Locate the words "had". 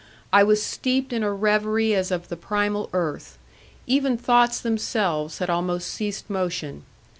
5.37-5.49